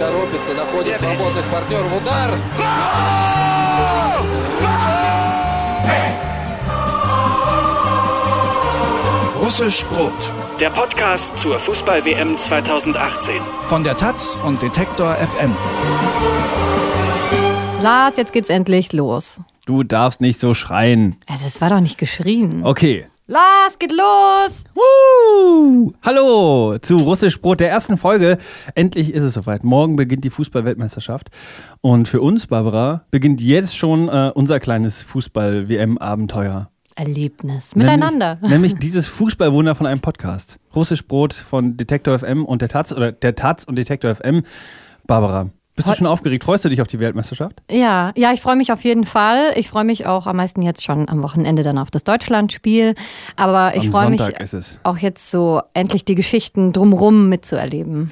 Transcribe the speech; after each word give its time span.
торопится, 0.00 0.54
находит 0.54 0.98
свободных 0.98 1.44
партнеров. 1.46 1.92
Удар! 1.96 2.30
Russisch 9.40 9.84
Brot, 9.86 10.32
der 10.60 10.70
Podcast 10.70 11.38
zur 11.38 11.58
Fußball-WM 11.58 12.36
2018. 12.36 13.36
Von 13.64 13.84
der 13.84 13.96
Taz 13.96 14.36
und 14.44 14.60
Detektor 14.60 15.14
FM. 15.14 15.54
Lars, 17.80 18.16
jetzt 18.16 18.32
geht's 18.32 18.48
endlich 18.48 18.92
los. 18.92 19.40
Du 19.64 19.82
darfst 19.84 20.20
nicht 20.20 20.40
so 20.40 20.54
schreien. 20.54 21.16
Also, 21.26 21.46
es 21.46 21.60
war 21.60 21.70
doch 21.70 21.80
nicht 21.80 21.98
geschrien. 21.98 22.64
Okay. 22.64 23.06
Lars, 23.28 23.78
geht 23.78 23.92
los! 23.92 24.64
Woo! 24.74 25.49
Hallo 26.03 26.77
zu 26.81 26.97
Russisch 26.97 27.39
Brot, 27.41 27.59
der 27.59 27.69
ersten 27.69 27.97
Folge. 27.97 28.37
Endlich 28.75 29.13
ist 29.13 29.23
es 29.23 29.33
soweit. 29.33 29.63
Morgen 29.63 29.95
beginnt 29.95 30.23
die 30.23 30.29
Fußball-Weltmeisterschaft. 30.29 31.29
Und 31.81 32.07
für 32.07 32.21
uns, 32.21 32.47
Barbara, 32.47 33.05
beginnt 33.11 33.41
jetzt 33.41 33.77
schon 33.77 34.09
äh, 34.09 34.31
unser 34.33 34.59
kleines 34.59 35.01
Fußball-WM-Abenteuer. 35.03 36.69
Erlebnis. 36.95 37.75
Miteinander. 37.75 38.35
Nämlich, 38.35 38.49
nämlich 38.51 38.75
dieses 38.75 39.07
Fußballwunder 39.07 39.75
von 39.75 39.87
einem 39.87 40.01
Podcast. 40.01 40.59
Russisch 40.75 41.07
Brot 41.07 41.33
von 41.33 41.77
Detektor 41.77 42.19
FM 42.19 42.45
und 42.45 42.61
der 42.61 42.69
Taz 42.69 42.93
oder 42.93 43.11
der 43.11 43.35
Taz 43.35 43.63
und 43.63 43.75
Detektor 43.75 44.13
FM. 44.13 44.43
Barbara, 45.07 45.49
bist 45.75 45.87
du 45.87 45.93
schon 45.93 46.07
aufgeregt? 46.07 46.43
Freust 46.43 46.65
du 46.65 46.69
dich 46.69 46.81
auf 46.81 46.87
die 46.87 46.99
Weltmeisterschaft? 46.99 47.61
Ja, 47.71 48.11
ja, 48.17 48.33
ich 48.33 48.41
freue 48.41 48.55
mich 48.55 48.71
auf 48.71 48.83
jeden 48.83 49.05
Fall. 49.05 49.53
Ich 49.55 49.69
freue 49.69 49.85
mich 49.85 50.05
auch 50.05 50.27
am 50.27 50.35
meisten 50.35 50.61
jetzt 50.61 50.83
schon 50.83 51.07
am 51.07 51.23
Wochenende 51.23 51.63
dann 51.63 51.77
auf 51.77 51.89
das 51.89 52.03
Deutschlandspiel. 52.03 52.95
Aber 53.35 53.75
ich 53.75 53.89
freue 53.89 54.09
mich 54.09 54.21
Sonntag 54.21 54.41
ist 54.41 54.53
es. 54.53 54.79
auch 54.83 54.97
jetzt 54.97 55.31
so 55.31 55.61
endlich 55.73 56.05
die 56.05 56.15
Geschichten 56.15 56.73
drumrum 56.73 57.29
mitzuerleben. 57.29 58.11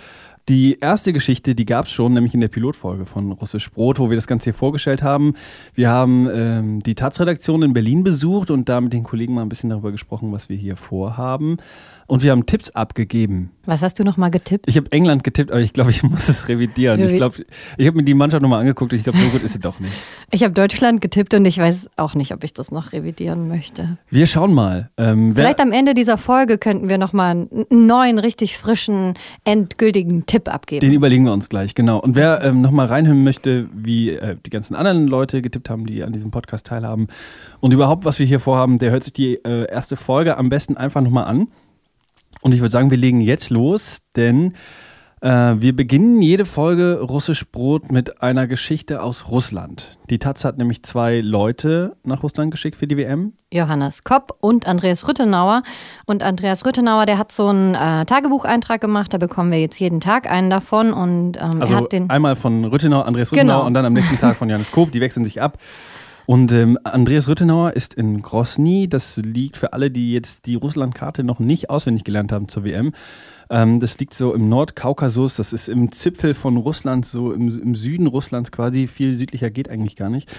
Die 0.50 0.80
erste 0.80 1.14
Geschichte, 1.14 1.54
die 1.54 1.66
gab 1.66 1.86
es 1.86 1.92
schon, 1.92 2.14
nämlich 2.14 2.34
in 2.34 2.42
der 2.42 2.48
Pilotfolge 2.48 3.06
von 3.06 3.32
Russisch 3.34 3.70
Brot, 3.70 4.00
wo 4.00 4.10
wir 4.10 4.16
das 4.16 4.26
Ganze 4.26 4.46
hier 4.46 4.56
vorgestellt 4.56 5.04
haben. 5.04 5.36
Wir 5.76 5.92
haben 5.92 6.28
ähm, 6.34 6.82
die 6.82 6.96
Taz-Redaktion 6.96 7.62
in 7.62 7.74
Berlin 7.74 8.04
besucht 8.04 8.50
und 8.50 8.68
da 8.68 8.82
mit 8.82 8.92
den 8.92 9.04
Kollegen 9.04 9.36
mal 9.36 9.44
ein 9.44 9.50
bisschen 9.50 9.70
darüber 9.70 9.92
gesprochen, 9.92 10.32
was 10.32 10.50
wir 10.50 10.58
hier 10.58 10.76
vorhaben. 10.76 11.58
Und 12.10 12.24
wir 12.24 12.32
haben 12.32 12.48
Tipps 12.48 12.72
abgegeben. 12.72 13.52
Was 13.66 13.84
hast 13.84 14.00
du 14.00 14.04
noch 14.04 14.18
mal 14.18 14.30
getippt? 14.30 14.68
Ich 14.68 14.78
habe 14.78 14.92
England 14.92 15.24
getippt, 15.24 15.52
aber 15.52 15.62
ich 15.62 15.74
glaube, 15.74 15.92
ich 15.92 16.02
muss 16.10 16.28
es 16.28 16.48
revidieren. 16.48 17.00
Ich 17.02 17.16
glaube, 17.16 17.46
ich 17.78 17.86
habe 17.86 17.98
mir 17.98 18.04
die 18.04 18.16
Mannschaft 18.16 18.42
nochmal 18.42 18.62
angeguckt 18.62 18.92
und 18.92 18.98
ich 18.98 19.04
glaube, 19.04 19.20
so 19.20 19.28
gut 19.28 19.44
ist 19.44 19.54
sie 19.54 19.60
doch 19.60 19.80
nicht. 19.80 20.02
Ich 20.32 20.44
habe 20.44 20.54
Deutschland 20.54 21.02
getippt 21.02 21.34
und 21.34 21.46
ich 21.46 21.58
weiß 21.58 21.90
auch 21.98 22.14
nicht, 22.14 22.34
ob 22.34 22.44
ich 22.44 22.54
das 22.54 22.72
noch 22.72 22.94
revidieren 22.94 23.48
möchte. 23.48 23.98
Wir 24.12 24.28
schauen 24.28 24.54
mal. 24.54 24.92
Ähm, 24.98 25.34
Vielleicht 25.36 25.60
am 25.60 25.72
Ende 25.72 25.96
dieser 25.96 26.20
Folge 26.20 26.60
könnten 26.60 26.88
wir 26.88 27.00
noch 27.00 27.14
mal 27.14 27.32
einen 27.32 27.66
neuen, 27.88 28.20
richtig 28.20 28.56
frischen, 28.58 29.16
endgültigen 29.44 30.28
Tipp 30.28 30.48
abgeben. 30.48 30.82
Den 30.82 30.94
überlegen 30.94 31.26
wir 31.26 31.34
uns 31.34 31.50
gleich, 31.50 31.74
genau. 31.74 31.98
Und 31.98 32.16
wer 32.16 32.44
ähm, 32.44 32.62
nochmal 32.62 32.86
reinhören 32.86 33.24
möchte, 33.24 33.70
wie 33.74 34.12
äh, 34.12 34.36
die 34.46 34.52
ganzen 34.52 34.76
anderen 34.76 35.08
Leute 35.08 35.42
getippt 35.42 35.70
haben, 35.70 35.88
die 35.88 36.04
an 36.04 36.14
diesem 36.14 36.30
Podcast 36.30 36.68
teilhaben 36.68 37.08
und 37.60 37.72
überhaupt, 37.74 38.06
was 38.06 38.20
wir 38.20 38.26
hier 38.28 38.40
vorhaben, 38.40 38.78
der 38.78 38.92
hört 38.92 39.04
sich 39.04 39.14
die 39.14 39.36
äh, 39.44 39.70
erste 39.70 39.96
Folge 39.96 40.38
am 40.38 40.50
besten 40.50 40.78
einfach 40.78 41.02
nochmal 41.02 41.26
an. 41.26 41.48
Und 42.42 42.54
ich 42.54 42.60
würde 42.62 42.72
sagen, 42.72 42.90
wir 42.92 42.98
legen 42.98 43.22
jetzt 43.22 43.50
los, 43.50 44.00
denn 44.16 44.54
äh, 45.22 45.28
wir 45.60 45.76
beginnen 45.76 46.22
jede 46.22 46.46
Folge 46.46 47.02
Russisch 47.02 47.46
Brot 47.52 47.92
mit 47.92 48.22
einer 48.24 48.48
Geschichte 48.48 49.04
aus 49.04 49.28
Russland. 49.30 49.98
Die 50.10 50.18
Taz 50.20 50.46
hat 50.46 50.58
nämlich 50.58 50.82
zwei 50.84 51.20
Leute 51.20 51.98
nach 52.06 52.24
Russland 52.24 52.52
geschickt 52.52 52.78
für 52.78 52.88
die 52.88 52.96
WM. 52.96 53.34
Johannes 53.52 54.06
Kopp 54.06 54.38
und 54.40 54.66
Andreas 54.68 55.06
Rüttenauer. 55.06 55.64
Und 56.06 56.24
Andreas 56.24 56.66
Rüttenauer, 56.66 57.06
der 57.06 57.18
hat 57.18 57.34
so 57.34 57.48
einen 57.48 57.76
äh, 57.76 58.06
Tagebucheintrag 58.06 58.80
gemacht, 58.80 59.14
da 59.14 59.18
bekommen 59.18 59.52
wir 59.52 59.60
jetzt 59.60 59.78
jeden 59.82 60.00
Tag 60.00 60.32
einen 60.32 60.50
davon. 60.50 60.94
Und 60.94 61.36
ähm, 61.36 61.50
er 61.56 61.62
Also 61.62 61.76
hat 61.76 61.92
den. 61.92 62.10
einmal 62.10 62.38
von 62.38 62.64
Rüttenau, 62.64 63.02
Andreas 63.02 63.34
Rüttenauer 63.34 63.56
Genau. 63.58 63.68
und 63.68 63.74
dann 63.74 63.84
am 63.86 63.92
nächsten 63.94 64.18
Tag 64.18 64.38
von 64.38 64.48
Johannes 64.48 64.72
Koop. 64.72 64.94
Die 64.94 65.02
wechseln 65.02 65.26
sich 65.26 65.42
ab. 65.42 65.58
Und 66.30 66.52
ähm, 66.52 66.78
Andreas 66.84 67.28
Rüttenauer 67.28 67.74
ist 67.74 67.96
in 67.96 68.22
Grosny. 68.22 68.88
Das 68.88 69.18
liegt 69.18 69.58
für 69.58 69.74
alle, 69.74 69.90
die 69.90 70.14
jetzt 70.14 70.46
die 70.46 70.54
Russlandkarte 70.54 71.24
noch 71.24 71.40
nicht 71.40 71.72
auswendig 71.72 72.04
gelernt 72.04 72.32
haben 72.32 72.48
zur 72.48 72.64
WM. 72.64 72.92
Ähm, 73.50 73.80
das 73.80 73.98
liegt 73.98 74.14
so 74.14 74.36
im 74.36 74.48
Nordkaukasus. 74.48 75.38
Das 75.38 75.54
ist 75.54 75.68
im 75.68 75.92
Zipfel 75.92 76.36
von 76.36 76.58
Russland, 76.58 77.08
so 77.08 77.32
im, 77.32 77.50
im 77.60 77.74
Süden 77.74 78.06
Russlands 78.06 78.52
quasi. 78.52 78.86
Viel 78.86 79.16
südlicher 79.16 79.50
geht 79.50 79.72
eigentlich 79.72 79.96
gar 79.96 80.12
nicht. 80.12 80.30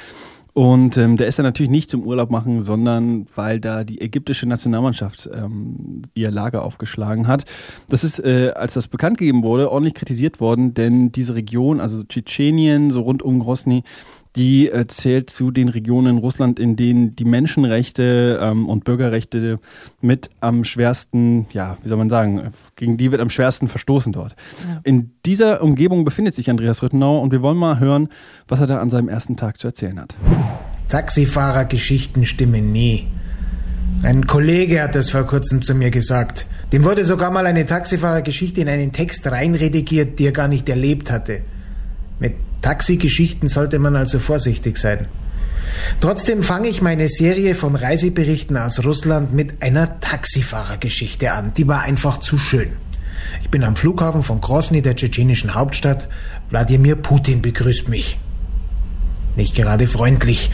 Und 0.53 0.97
ähm, 0.97 1.17
der 1.17 1.27
ist 1.27 1.39
dann 1.39 1.47
natürlich 1.47 1.71
nicht 1.71 1.91
zum 1.91 2.05
Urlaub 2.05 2.31
machen, 2.31 2.61
sondern 2.61 3.27
weil 3.35 3.61
da 3.61 3.85
die 3.85 4.01
ägyptische 4.01 4.47
Nationalmannschaft 4.47 5.29
ähm, 5.33 6.03
ihr 6.15 6.31
Lager 6.31 6.63
aufgeschlagen 6.63 7.29
hat. 7.29 7.45
Das 7.89 8.05
ist, 8.05 8.19
äh, 8.21 8.53
als 8.55 8.75
das 8.75 8.89
bekannt 8.89 9.19
gegeben 9.19 9.43
wurde, 9.45 9.71
ordentlich 9.71 9.95
kritisiert 9.95 10.41
worden, 10.41 10.75
denn 10.75 11.13
diese 11.13 11.35
Region, 11.35 11.81
also 11.81 12.03
Tschetschenien, 12.03 12.91
so 12.91 13.03
rund 13.03 13.23
um 13.23 13.39
Grosny, 13.39 13.85
die 14.37 14.69
äh, 14.69 14.87
zählt 14.87 15.31
zu 15.31 15.51
den 15.51 15.69
Regionen 15.69 16.17
in 16.17 16.19
Russland, 16.19 16.61
in 16.61 16.77
denen 16.77 17.17
die 17.17 17.25
Menschenrechte 17.25 18.39
ähm, 18.41 18.69
und 18.69 18.85
Bürgerrechte 18.85 19.59
mit 20.01 20.31
am 20.41 20.65
schwersten, 20.65 21.47
ja, 21.53 21.77
wie 21.83 21.89
soll 21.89 21.99
man 21.99 22.09
sagen, 22.09 22.53
gegen 22.77 22.97
die 22.97 23.11
wird 23.11 23.21
am 23.21 23.31
schwersten 23.31 23.69
verstoßen 23.69 24.13
dort. 24.13 24.37
In 24.85 25.13
dieser 25.27 25.63
Umgebung 25.63 26.05
befindet 26.05 26.35
sich 26.35 26.49
Andreas 26.49 26.83
Rüttenau 26.83 27.21
und 27.21 27.33
wir 27.33 27.43
wollen 27.43 27.59
mal 27.59 27.81
hören, 27.81 28.09
was 28.47 28.61
er 28.61 28.67
da 28.67 28.79
an 28.79 28.91
seinem 28.91 29.09
ersten 29.09 29.37
Tag 29.37 29.59
zu 29.59 29.67
erzählen 29.67 29.99
hat. 29.99 30.15
Taxifahrergeschichten 30.89 32.25
stimmen 32.25 32.73
nie. 32.73 33.09
Ein 34.03 34.27
Kollege 34.27 34.83
hat 34.83 34.95
das 34.95 35.11
vor 35.11 35.25
kurzem 35.25 35.63
zu 35.63 35.75
mir 35.75 35.91
gesagt. 35.91 36.47
Dem 36.73 36.85
wurde 36.85 37.05
sogar 37.05 37.31
mal 37.31 37.47
eine 37.47 37.67
Taxifahrergeschichte 37.67 38.61
in 38.61 38.69
einen 38.69 38.93
Text 38.93 39.27
reinredigiert, 39.27 40.19
die 40.19 40.27
er 40.27 40.33
gar 40.33 40.49
nicht 40.49 40.69
erlebt 40.69 41.11
hatte. 41.11 41.43
Mit 42.21 42.35
Taxigeschichten 42.63 43.49
sollte 43.49 43.79
man 43.79 43.97
also 43.97 44.19
vorsichtig 44.19 44.77
sein. 44.77 45.09
Trotzdem 46.01 46.43
fange 46.43 46.69
ich 46.69 46.83
meine 46.83 47.09
Serie 47.09 47.55
von 47.55 47.75
Reiseberichten 47.75 48.57
aus 48.57 48.85
Russland 48.85 49.33
mit 49.33 49.63
einer 49.63 50.01
Taxifahrergeschichte 50.01 51.33
an. 51.33 51.53
Die 51.55 51.67
war 51.67 51.83
einfach 51.83 52.19
zu 52.19 52.39
schön. 52.39 52.73
Ich 53.43 53.51
bin 53.51 53.65
am 53.65 53.77
Flughafen 53.77 54.23
von 54.23 54.41
Grosny, 54.41 54.83
der 54.83 54.97
tschetschenischen 54.97 55.55
Hauptstadt. 55.55 56.09
Wladimir 56.51 56.97
Putin 56.97 57.43
begrüßt 57.43 57.89
mich. 57.89 58.19
Nicht 59.37 59.55
gerade 59.55 59.87
freundlich. 59.87 60.51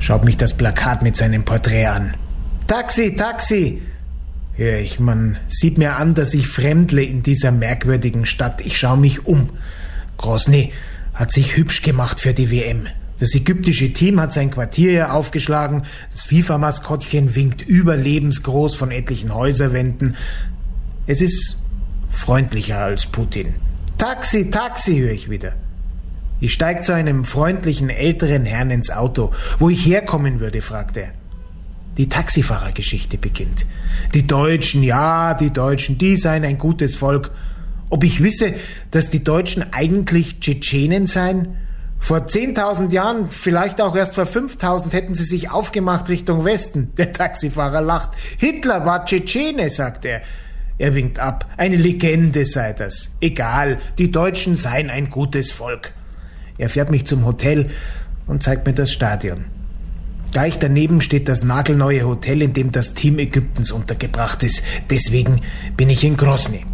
Schaut 0.00 0.24
mich 0.24 0.36
das 0.36 0.56
Plakat 0.56 1.02
mit 1.02 1.16
seinem 1.16 1.44
Porträt 1.44 1.86
an. 1.86 2.14
Taxi, 2.66 3.14
Taxi! 3.16 3.82
Hör 4.56 4.78
ich, 4.78 5.00
man 5.00 5.38
sieht 5.48 5.78
mir 5.78 5.96
an, 5.96 6.14
dass 6.14 6.32
ich 6.32 6.46
fremdle 6.46 7.02
in 7.02 7.22
dieser 7.24 7.50
merkwürdigen 7.50 8.24
Stadt. 8.24 8.60
Ich 8.60 8.78
schaue 8.78 8.98
mich 8.98 9.26
um. 9.26 9.50
Grosny 10.24 10.72
hat 11.12 11.32
sich 11.32 11.58
hübsch 11.58 11.82
gemacht 11.82 12.18
für 12.18 12.32
die 12.32 12.50
WM. 12.50 12.88
Das 13.18 13.34
ägyptische 13.34 13.92
Team 13.92 14.18
hat 14.18 14.32
sein 14.32 14.50
Quartier 14.50 14.90
hier 14.90 15.12
aufgeschlagen. 15.12 15.82
Das 16.12 16.22
FIFA-Maskottchen 16.22 17.34
winkt 17.34 17.60
überlebensgroß 17.60 18.74
von 18.74 18.90
etlichen 18.90 19.34
Häuserwänden. 19.34 20.16
Es 21.06 21.20
ist 21.20 21.58
freundlicher 22.10 22.78
als 22.78 23.04
Putin. 23.04 23.54
Taxi, 23.98 24.50
Taxi, 24.50 24.96
höre 24.96 25.12
ich 25.12 25.28
wieder. 25.28 25.52
Ich 26.40 26.54
steig 26.54 26.84
zu 26.84 26.94
einem 26.94 27.26
freundlichen 27.26 27.90
älteren 27.90 28.46
Herrn 28.46 28.70
ins 28.70 28.88
Auto. 28.90 29.30
Wo 29.58 29.68
ich 29.68 29.84
herkommen 29.84 30.40
würde, 30.40 30.62
fragt 30.62 30.96
er. 30.96 31.10
Die 31.98 32.08
Taxifahrergeschichte 32.08 33.18
beginnt. 33.18 33.66
Die 34.14 34.26
Deutschen, 34.26 34.82
ja, 34.82 35.34
die 35.34 35.52
Deutschen, 35.52 35.98
die 35.98 36.16
seien 36.16 36.44
ein 36.44 36.56
gutes 36.56 36.96
Volk. 36.96 37.30
Ob 37.90 38.04
ich 38.04 38.22
wisse, 38.22 38.54
dass 38.90 39.10
die 39.10 39.22
Deutschen 39.22 39.72
eigentlich 39.72 40.40
Tschetschenen 40.40 41.06
seien? 41.06 41.56
Vor 41.98 42.18
10.000 42.18 42.92
Jahren, 42.92 43.30
vielleicht 43.30 43.80
auch 43.80 43.96
erst 43.96 44.14
vor 44.14 44.24
5.000, 44.24 44.92
hätten 44.92 45.14
sie 45.14 45.24
sich 45.24 45.50
aufgemacht 45.50 46.08
Richtung 46.08 46.44
Westen. 46.44 46.92
Der 46.98 47.12
Taxifahrer 47.12 47.80
lacht. 47.80 48.10
Hitler 48.38 48.84
war 48.84 49.06
Tschetschene, 49.06 49.70
sagt 49.70 50.04
er. 50.04 50.22
Er 50.76 50.94
winkt 50.94 51.18
ab. 51.18 51.48
Eine 51.56 51.76
Legende 51.76 52.44
sei 52.46 52.72
das. 52.72 53.10
Egal, 53.20 53.78
die 53.98 54.10
Deutschen 54.10 54.56
seien 54.56 54.90
ein 54.90 55.08
gutes 55.08 55.52
Volk. 55.52 55.92
Er 56.58 56.68
fährt 56.68 56.90
mich 56.90 57.06
zum 57.06 57.24
Hotel 57.24 57.70
und 58.26 58.42
zeigt 58.42 58.66
mir 58.66 58.74
das 58.74 58.92
Stadion. 58.92 59.46
Gleich 60.32 60.58
daneben 60.58 61.00
steht 61.00 61.28
das 61.28 61.44
nagelneue 61.44 62.04
Hotel, 62.04 62.42
in 62.42 62.52
dem 62.54 62.72
das 62.72 62.94
Team 62.94 63.20
Ägyptens 63.20 63.70
untergebracht 63.70 64.42
ist. 64.42 64.62
Deswegen 64.90 65.42
bin 65.76 65.90
ich 65.90 66.02
in 66.02 66.16
Grosny. 66.16 66.66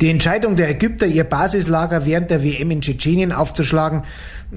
Die 0.00 0.10
Entscheidung 0.10 0.56
der 0.56 0.68
Ägypter, 0.68 1.06
ihr 1.06 1.24
Basislager 1.24 2.04
während 2.06 2.30
der 2.30 2.42
WM 2.42 2.70
in 2.70 2.80
Tschetschenien 2.80 3.32
aufzuschlagen, 3.32 4.02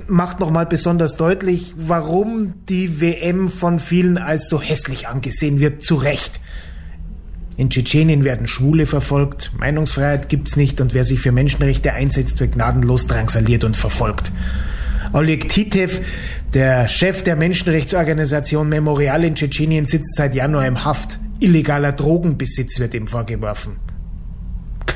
macht 0.07 0.39
nochmal 0.39 0.65
besonders 0.65 1.17
deutlich, 1.17 1.73
warum 1.77 2.53
die 2.67 2.99
WM 2.99 3.49
von 3.49 3.79
vielen 3.79 4.17
als 4.17 4.49
so 4.49 4.61
hässlich 4.61 5.07
angesehen 5.07 5.59
wird. 5.59 5.83
Zu 5.83 5.95
Recht. 5.95 6.39
In 7.57 7.69
Tschetschenien 7.69 8.23
werden 8.25 8.47
Schwule 8.47 8.85
verfolgt, 8.85 9.51
Meinungsfreiheit 9.57 10.27
gibt's 10.27 10.57
nicht 10.57 10.81
und 10.81 10.93
wer 10.93 11.05
sich 11.05 11.21
für 11.21 11.31
Menschenrechte 11.31 11.93
einsetzt, 11.93 12.39
wird 12.41 12.53
gnadenlos 12.53 13.07
drangsaliert 13.07 13.63
und 13.63 13.77
verfolgt. 13.77 14.31
Oleg 15.13 15.47
Titev, 15.47 16.01
der 16.53 16.89
Chef 16.89 17.23
der 17.23 17.37
Menschenrechtsorganisation 17.37 18.67
Memorial 18.67 19.23
in 19.23 19.35
Tschetschenien, 19.35 19.85
sitzt 19.85 20.15
seit 20.15 20.35
Januar 20.35 20.65
im 20.65 20.83
Haft. 20.83 21.19
Illegaler 21.39 21.93
Drogenbesitz 21.93 22.79
wird 22.79 22.93
ihm 22.93 23.07
vorgeworfen. 23.07 23.77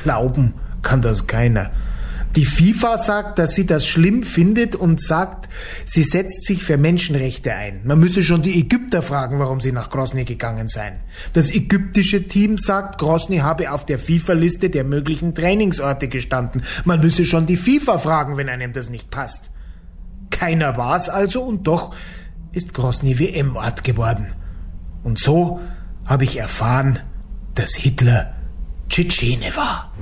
Glauben 0.02 0.54
kann 0.82 1.02
das 1.02 1.26
keiner. 1.26 1.70
Die 2.36 2.44
FIFA 2.44 2.98
sagt, 2.98 3.40
dass 3.40 3.56
sie 3.56 3.66
das 3.66 3.84
schlimm 3.84 4.22
findet 4.22 4.76
und 4.76 5.02
sagt, 5.02 5.48
sie 5.84 6.04
setzt 6.04 6.46
sich 6.46 6.62
für 6.62 6.78
Menschenrechte 6.78 7.52
ein. 7.54 7.80
Man 7.82 7.98
müsse 7.98 8.22
schon 8.22 8.42
die 8.42 8.56
Ägypter 8.60 9.02
fragen, 9.02 9.40
warum 9.40 9.60
sie 9.60 9.72
nach 9.72 9.90
Grosny 9.90 10.24
gegangen 10.24 10.68
seien. 10.68 11.00
Das 11.32 11.50
ägyptische 11.50 12.28
Team 12.28 12.56
sagt, 12.56 12.98
Grosny 12.98 13.38
habe 13.38 13.72
auf 13.72 13.84
der 13.84 13.98
FIFA-Liste 13.98 14.70
der 14.70 14.84
möglichen 14.84 15.34
Trainingsorte 15.34 16.06
gestanden. 16.06 16.62
Man 16.84 17.00
müsse 17.00 17.24
schon 17.24 17.46
die 17.46 17.56
FIFA 17.56 17.98
fragen, 17.98 18.36
wenn 18.36 18.48
einem 18.48 18.72
das 18.72 18.90
nicht 18.90 19.10
passt. 19.10 19.50
Keiner 20.30 20.76
war's 20.76 21.08
also 21.08 21.42
und 21.42 21.66
doch 21.66 21.92
ist 22.52 22.74
Grosny 22.74 23.18
WM-Ort 23.18 23.82
geworden. 23.82 24.28
Und 25.02 25.18
so 25.18 25.58
habe 26.06 26.22
ich 26.22 26.38
erfahren, 26.38 27.00
dass 27.54 27.74
Hitler 27.74 28.34
Tschetschene 28.90 29.54
war. 29.54 29.92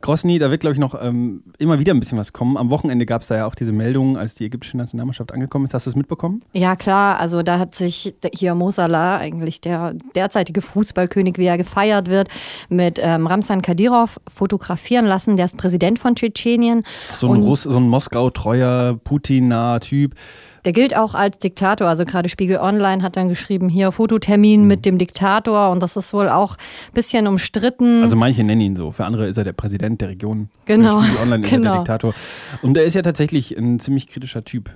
Grosny, 0.00 0.38
da 0.38 0.50
wird, 0.50 0.60
glaube 0.60 0.74
ich, 0.74 0.80
noch 0.80 1.00
ähm, 1.00 1.42
immer 1.58 1.80
wieder 1.80 1.92
ein 1.92 1.98
bisschen 1.98 2.18
was 2.18 2.32
kommen. 2.32 2.56
Am 2.56 2.70
Wochenende 2.70 3.04
gab 3.04 3.22
es 3.22 3.28
da 3.28 3.36
ja 3.36 3.46
auch 3.46 3.56
diese 3.56 3.72
Meldung, 3.72 4.16
als 4.16 4.36
die 4.36 4.44
ägyptische 4.44 4.76
Nationalmannschaft 4.76 5.32
angekommen 5.32 5.64
ist. 5.64 5.74
Hast 5.74 5.86
du 5.86 5.90
es 5.90 5.96
mitbekommen? 5.96 6.40
Ja, 6.52 6.76
klar. 6.76 7.18
Also 7.18 7.42
da 7.42 7.58
hat 7.58 7.74
sich 7.74 8.14
hier 8.32 8.54
Mo 8.54 8.70
Salah, 8.70 9.18
eigentlich 9.18 9.60
der 9.60 9.94
derzeitige 10.14 10.60
Fußballkönig, 10.60 11.36
wie 11.36 11.46
er 11.46 11.58
gefeiert 11.58 12.08
wird, 12.08 12.28
mit 12.68 13.00
ähm, 13.02 13.26
Ramzan 13.26 13.60
Kadyrov 13.60 14.20
fotografieren 14.28 15.06
lassen. 15.06 15.36
Der 15.36 15.46
ist 15.46 15.56
Präsident 15.56 15.98
von 15.98 16.14
Tschetschenien. 16.14 16.84
So 17.12 17.32
ein, 17.32 17.42
Russ, 17.42 17.64
so 17.64 17.76
ein 17.76 17.88
Moskau-treuer, 17.88 18.98
Putin-naher 19.02 19.80
Typ. 19.80 20.14
Der 20.64 20.72
gilt 20.72 20.96
auch 20.96 21.14
als 21.14 21.38
Diktator. 21.38 21.88
Also 21.88 22.04
gerade 22.04 22.28
Spiegel 22.28 22.58
Online 22.58 23.02
hat 23.02 23.16
dann 23.16 23.28
geschrieben, 23.28 23.68
hier 23.68 23.92
Fototermin 23.92 24.62
mhm. 24.62 24.68
mit 24.68 24.86
dem 24.86 24.98
Diktator 24.98 25.70
und 25.70 25.82
das 25.82 25.96
ist 25.96 26.12
wohl 26.12 26.28
auch 26.28 26.56
ein 26.56 26.94
bisschen 26.94 27.26
umstritten. 27.26 28.02
Also 28.02 28.16
manche 28.16 28.44
nennen 28.44 28.60
ihn 28.60 28.76
so, 28.76 28.90
für 28.90 29.04
andere 29.04 29.26
ist 29.26 29.36
er 29.36 29.44
der 29.44 29.52
Präsident 29.52 30.00
der 30.00 30.08
Region. 30.08 30.48
Genau. 30.66 31.02
Spiegel 31.02 31.22
Online 31.22 31.44
ist 31.44 31.50
genau. 31.50 31.64
er 31.64 31.72
der 31.72 31.78
Diktator. 31.80 32.14
Und 32.62 32.76
er 32.76 32.84
ist 32.84 32.94
ja 32.94 33.02
tatsächlich 33.02 33.56
ein 33.56 33.78
ziemlich 33.80 34.06
kritischer 34.06 34.44
Typ. 34.44 34.70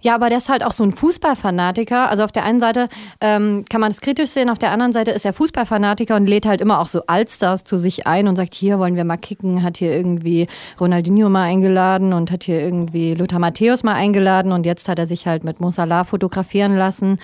Ja, 0.00 0.14
aber 0.14 0.28
der 0.28 0.38
ist 0.38 0.48
halt 0.48 0.64
auch 0.64 0.72
so 0.72 0.82
ein 0.82 0.92
Fußballfanatiker. 0.92 2.10
Also 2.10 2.24
auf 2.24 2.32
der 2.32 2.44
einen 2.44 2.60
Seite 2.60 2.88
ähm, 3.20 3.64
kann 3.68 3.80
man 3.80 3.92
es 3.92 4.00
kritisch 4.00 4.30
sehen, 4.30 4.50
auf 4.50 4.58
der 4.58 4.70
anderen 4.70 4.92
Seite 4.92 5.10
ist 5.10 5.24
er 5.24 5.32
Fußballfanatiker 5.32 6.16
und 6.16 6.26
lädt 6.26 6.46
halt 6.46 6.60
immer 6.60 6.80
auch 6.80 6.88
so 6.88 7.02
Allstars 7.06 7.64
zu 7.64 7.78
sich 7.78 8.06
ein 8.06 8.28
und 8.28 8.36
sagt, 8.36 8.54
hier 8.54 8.78
wollen 8.78 8.96
wir 8.96 9.04
mal 9.04 9.16
kicken, 9.16 9.62
hat 9.62 9.76
hier 9.76 9.92
irgendwie 9.92 10.46
Ronaldinho 10.80 11.28
mal 11.28 11.44
eingeladen 11.44 12.12
und 12.12 12.30
hat 12.30 12.44
hier 12.44 12.60
irgendwie 12.60 13.14
Lothar 13.14 13.38
Matthäus 13.38 13.82
mal 13.82 13.94
eingeladen 13.94 14.52
und 14.52 14.66
jetzt 14.66 14.88
hat 14.88 14.98
er 14.98 15.06
sich 15.06 15.26
halt 15.26 15.44
mit 15.44 15.60
Mosala 15.60 16.04
fotografieren 16.04 16.76
lassen. 16.76 17.18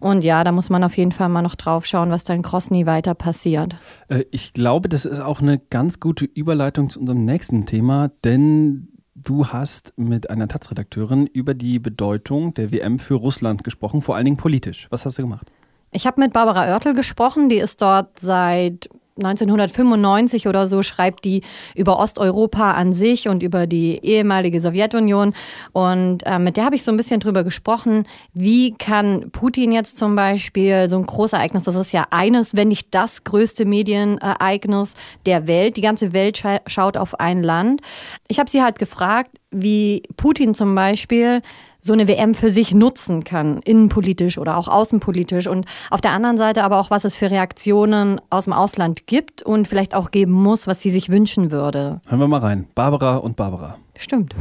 Und 0.00 0.24
ja, 0.24 0.44
da 0.44 0.50
muss 0.50 0.70
man 0.70 0.82
auf 0.82 0.96
jeden 0.96 1.12
Fall 1.12 1.28
mal 1.28 1.42
noch 1.42 1.54
drauf 1.54 1.84
schauen, 1.84 2.10
was 2.10 2.24
da 2.24 2.32
in 2.32 2.40
Krosny 2.40 2.86
weiter 2.86 3.14
passiert. 3.14 3.76
Äh, 4.08 4.24
ich 4.30 4.54
glaube, 4.54 4.88
das 4.88 5.04
ist 5.04 5.20
auch 5.20 5.42
eine 5.42 5.58
ganz 5.58 6.00
gute 6.00 6.24
Überleitung 6.24 6.88
zu 6.88 7.00
unserem 7.00 7.26
nächsten 7.26 7.66
Thema, 7.66 8.10
denn 8.24 8.88
Du 9.22 9.48
hast 9.48 9.92
mit 9.96 10.30
einer 10.30 10.48
Taz-Redakteurin 10.48 11.26
über 11.26 11.52
die 11.52 11.78
Bedeutung 11.78 12.54
der 12.54 12.72
WM 12.72 12.98
für 12.98 13.14
Russland 13.14 13.64
gesprochen, 13.64 14.00
vor 14.00 14.16
allen 14.16 14.24
Dingen 14.24 14.36
politisch. 14.38 14.86
Was 14.90 15.04
hast 15.04 15.18
du 15.18 15.22
gemacht? 15.22 15.52
Ich 15.90 16.06
habe 16.06 16.20
mit 16.20 16.32
Barbara 16.32 16.68
Oertel 16.68 16.94
gesprochen, 16.94 17.50
die 17.50 17.58
ist 17.58 17.82
dort 17.82 18.18
seit 18.18 18.88
1995 19.24 20.48
oder 20.48 20.66
so 20.66 20.82
schreibt 20.82 21.24
die 21.24 21.42
über 21.74 21.98
Osteuropa 21.98 22.72
an 22.72 22.92
sich 22.92 23.28
und 23.28 23.42
über 23.42 23.66
die 23.66 23.98
ehemalige 24.02 24.60
Sowjetunion. 24.60 25.34
Und 25.72 26.26
äh, 26.26 26.38
mit 26.38 26.56
der 26.56 26.64
habe 26.64 26.76
ich 26.76 26.82
so 26.82 26.90
ein 26.90 26.96
bisschen 26.96 27.20
drüber 27.20 27.44
gesprochen, 27.44 28.06
wie 28.32 28.72
kann 28.72 29.30
Putin 29.30 29.72
jetzt 29.72 29.98
zum 29.98 30.16
Beispiel 30.16 30.88
so 30.90 30.96
ein 30.96 31.04
Großereignis, 31.04 31.64
das 31.64 31.76
ist 31.76 31.92
ja 31.92 32.06
eines, 32.10 32.56
wenn 32.56 32.68
nicht 32.68 32.94
das 32.94 33.24
größte 33.24 33.64
Medienereignis 33.64 34.94
der 35.26 35.46
Welt, 35.46 35.76
die 35.76 35.82
ganze 35.82 36.12
Welt 36.12 36.38
scha 36.38 36.60
schaut 36.66 36.96
auf 36.96 37.18
ein 37.20 37.42
Land. 37.42 37.80
Ich 38.28 38.38
habe 38.38 38.50
sie 38.50 38.62
halt 38.62 38.78
gefragt, 38.78 39.30
wie 39.50 40.02
Putin 40.16 40.54
zum 40.54 40.74
Beispiel 40.74 41.42
so 41.80 41.92
eine 41.92 42.08
WM 42.08 42.34
für 42.34 42.50
sich 42.50 42.74
nutzen 42.74 43.24
kann, 43.24 43.60
innenpolitisch 43.62 44.38
oder 44.38 44.56
auch 44.56 44.68
außenpolitisch. 44.68 45.46
Und 45.46 45.66
auf 45.90 46.00
der 46.00 46.12
anderen 46.12 46.36
Seite 46.36 46.64
aber 46.64 46.80
auch, 46.80 46.90
was 46.90 47.04
es 47.04 47.16
für 47.16 47.30
Reaktionen 47.30 48.20
aus 48.30 48.44
dem 48.44 48.52
Ausland 48.52 49.06
gibt 49.06 49.42
und 49.42 49.68
vielleicht 49.68 49.94
auch 49.94 50.10
geben 50.10 50.32
muss, 50.32 50.66
was 50.66 50.80
sie 50.80 50.90
sich 50.90 51.08
wünschen 51.08 51.50
würde. 51.50 52.00
Hören 52.06 52.20
wir 52.20 52.28
mal 52.28 52.40
rein. 52.40 52.66
Barbara 52.74 53.16
und 53.16 53.36
Barbara. 53.36 53.76
Stimmt. 53.98 54.34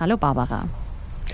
Hallo 0.00 0.16
Barbara. 0.16 0.64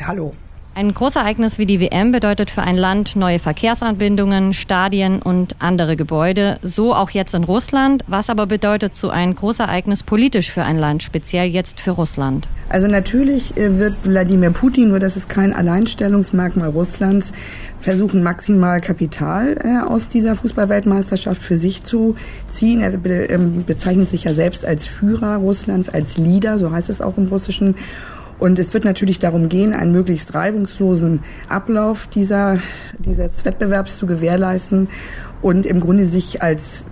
Hallo. 0.07 0.33
Ein 0.75 0.95
Großereignis 0.95 1.59
wie 1.59 1.67
die 1.67 1.81
WM 1.81 2.13
bedeutet 2.13 2.49
für 2.49 2.63
ein 2.63 2.79
Land 2.79 3.15
neue 3.15 3.39
Verkehrsanbindungen, 3.39 4.55
Stadien 4.55 5.21
und 5.21 5.55
andere 5.59 5.97
Gebäude, 5.97 6.59
so 6.63 6.95
auch 6.95 7.11
jetzt 7.11 7.35
in 7.35 7.45
Russland. 7.45 8.03
Was 8.07 8.31
aber 8.31 8.47
bedeutet 8.47 8.97
so 8.97 9.11
ein 9.11 9.35
Großereignis 9.35 10.03
politisch 10.03 10.51
für 10.51 10.63
ein 10.63 10.79
Land, 10.79 11.03
speziell 11.03 11.49
jetzt 11.49 11.79
für 11.79 11.91
Russland? 11.91 12.49
Also 12.71 12.89
natürlich 12.89 13.55
äh, 13.59 13.79
wird 13.79 13.97
Wladimir 14.05 14.51
Putin, 14.51 14.89
nur 14.89 14.99
das 14.99 15.15
ist 15.15 15.29
kein 15.29 15.53
Alleinstellungsmerkmal 15.53 16.71
Russlands, 16.71 17.35
versuchen 17.83 18.23
maximal 18.23 18.81
Kapital 18.81 19.59
äh, 19.63 19.87
aus 19.87 20.09
dieser 20.09 20.37
Fußballweltmeisterschaft 20.37 21.43
für 21.43 21.59
sich 21.59 21.83
zu 21.83 22.17
ziehen. 22.49 22.81
Er 22.81 22.95
ähm, 23.31 23.65
bezeichnet 23.67 24.09
sich 24.09 24.25
ja 24.25 24.33
selbst 24.33 24.65
als 24.65 24.87
Führer 24.87 25.37
Russlands, 25.37 25.91
als 25.91 26.17
Leader, 26.17 26.59
so 26.59 26.71
heißt 26.71 26.89
es 26.89 27.03
auch 27.03 27.19
im 27.19 27.27
Russischen. 27.27 27.75
Und 28.43 28.59
es 28.59 28.75
wird 28.75 28.85
natürlich 28.85 29.21
darum 29.21 29.49
gehen, 29.49 29.73
einen 29.73 29.93
möglichst 29.93 30.35
reibungslosen 30.35 31.21
Ablauf 31.49 32.09
dieser, 32.09 32.59
dieses 32.99 33.45
Wettbewerbs 33.45 33.99
zu 33.99 34.09
gewährleisten 34.09 34.89
und 35.43 35.65
im 35.65 35.79
Grunde 35.79 36.07
sich 36.07 36.43
als 36.43 36.85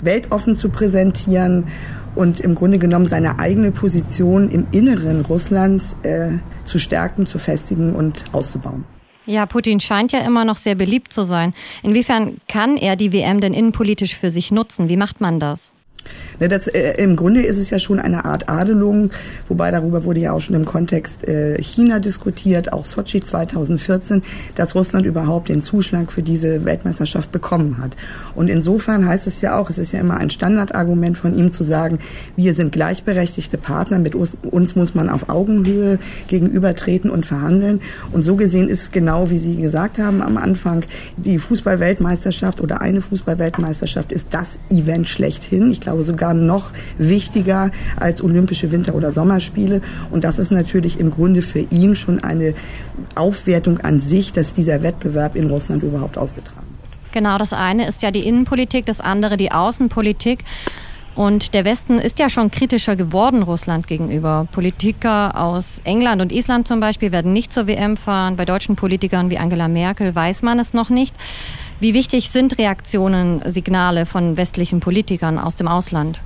weltoffen 0.00 0.56
zu 0.56 0.68
präsentieren 0.68 1.68
und 2.16 2.40
im 2.40 2.56
Grunde 2.56 2.80
genommen 2.80 3.06
seine 3.06 3.38
eigene 3.38 3.70
Position 3.70 4.50
im 4.50 4.66
Inneren 4.72 5.20
Russlands 5.20 5.94
äh, 6.02 6.38
zu 6.64 6.80
stärken, 6.80 7.24
zu 7.28 7.38
festigen 7.38 7.94
und 7.94 8.24
auszubauen. 8.32 8.84
Ja, 9.26 9.46
Putin 9.46 9.78
scheint 9.78 10.10
ja 10.10 10.26
immer 10.26 10.44
noch 10.44 10.56
sehr 10.56 10.74
beliebt 10.74 11.12
zu 11.12 11.22
sein. 11.22 11.54
Inwiefern 11.84 12.38
kann 12.48 12.76
er 12.76 12.96
die 12.96 13.12
WM 13.12 13.38
denn 13.38 13.54
innenpolitisch 13.54 14.16
für 14.16 14.32
sich 14.32 14.50
nutzen? 14.50 14.88
Wie 14.88 14.96
macht 14.96 15.20
man 15.20 15.38
das? 15.38 15.72
Ne, 16.40 16.48
das, 16.48 16.66
äh, 16.68 16.94
Im 17.02 17.16
Grunde 17.16 17.42
ist 17.42 17.58
es 17.58 17.70
ja 17.70 17.78
schon 17.78 17.98
eine 17.98 18.24
Art 18.24 18.48
Adelung, 18.48 19.10
wobei 19.48 19.70
darüber 19.70 20.04
wurde 20.04 20.20
ja 20.20 20.32
auch 20.32 20.40
schon 20.40 20.56
im 20.56 20.64
Kontext 20.64 21.26
äh, 21.26 21.60
China 21.62 21.98
diskutiert, 21.98 22.72
auch 22.72 22.84
Sochi 22.84 23.20
2014, 23.20 24.22
dass 24.54 24.74
Russland 24.74 25.06
überhaupt 25.06 25.48
den 25.48 25.62
Zuschlag 25.62 26.12
für 26.12 26.22
diese 26.22 26.64
Weltmeisterschaft 26.64 27.32
bekommen 27.32 27.78
hat. 27.78 27.96
Und 28.34 28.48
insofern 28.48 29.06
heißt 29.06 29.26
es 29.26 29.40
ja 29.40 29.58
auch, 29.58 29.70
es 29.70 29.78
ist 29.78 29.92
ja 29.92 30.00
immer 30.00 30.16
ein 30.18 30.30
Standardargument 30.30 31.16
von 31.16 31.36
ihm 31.36 31.50
zu 31.52 31.64
sagen, 31.64 31.98
wir 32.36 32.54
sind 32.54 32.72
gleichberechtigte 32.72 33.58
Partner, 33.58 33.98
mit 33.98 34.14
uns, 34.14 34.36
uns 34.50 34.76
muss 34.76 34.94
man 34.94 35.08
auf 35.08 35.28
Augenhöhe 35.28 35.98
gegenübertreten 36.28 37.10
und 37.10 37.26
verhandeln. 37.26 37.80
Und 38.12 38.22
so 38.22 38.36
gesehen 38.36 38.68
ist 38.68 38.92
genau, 38.92 39.30
wie 39.30 39.38
Sie 39.38 39.56
gesagt 39.56 39.98
haben 39.98 40.22
am 40.22 40.36
Anfang, 40.36 40.84
die 41.16 41.38
Fußballweltmeisterschaft 41.38 42.60
oder 42.60 42.80
eine 42.80 43.00
Fußballweltmeisterschaft 43.00 44.12
ist 44.12 44.28
das 44.30 44.58
Event 44.70 45.08
schlechthin. 45.08 45.70
Ich 45.70 45.80
glaube, 45.80 45.95
glaube 45.96 46.04
sogar 46.04 46.34
noch 46.34 46.70
wichtiger 46.98 47.70
als 47.98 48.22
Olympische 48.22 48.70
Winter- 48.70 48.94
oder 48.94 49.12
Sommerspiele. 49.12 49.80
Und 50.10 50.24
das 50.24 50.38
ist 50.38 50.50
natürlich 50.50 51.00
im 51.00 51.10
Grunde 51.10 51.42
für 51.42 51.60
ihn 51.60 51.96
schon 51.96 52.22
eine 52.22 52.54
Aufwertung 53.14 53.78
an 53.80 54.00
sich, 54.00 54.32
dass 54.32 54.52
dieser 54.52 54.82
Wettbewerb 54.82 55.36
in 55.36 55.48
Russland 55.48 55.82
überhaupt 55.82 56.18
ausgetragen 56.18 56.66
wird. 56.80 57.12
Genau, 57.12 57.38
das 57.38 57.52
eine 57.52 57.88
ist 57.88 58.02
ja 58.02 58.10
die 58.10 58.26
Innenpolitik, 58.26 58.84
das 58.86 59.00
andere 59.00 59.36
die 59.36 59.52
Außenpolitik. 59.52 60.44
Und 61.14 61.54
der 61.54 61.64
Westen 61.64 61.98
ist 61.98 62.18
ja 62.18 62.28
schon 62.28 62.50
kritischer 62.50 62.94
geworden 62.94 63.42
Russland 63.42 63.86
gegenüber. 63.86 64.46
Politiker 64.52 65.34
aus 65.34 65.80
England 65.84 66.20
und 66.20 66.30
Island 66.30 66.68
zum 66.68 66.78
Beispiel 66.78 67.10
werden 67.10 67.32
nicht 67.32 67.54
zur 67.54 67.66
WM 67.66 67.96
fahren. 67.96 68.36
Bei 68.36 68.44
deutschen 68.44 68.76
Politikern 68.76 69.30
wie 69.30 69.38
Angela 69.38 69.66
Merkel 69.66 70.14
weiß 70.14 70.42
man 70.42 70.58
es 70.58 70.74
noch 70.74 70.90
nicht. 70.90 71.14
Wie 71.78 71.92
wichtig 71.92 72.30
sind 72.30 72.56
Reaktionen, 72.56 73.42
Signale 73.46 74.06
von 74.06 74.38
westlichen 74.38 74.80
Politikern 74.80 75.38
aus 75.38 75.56
dem 75.56 75.68
Ausland? 75.68 76.20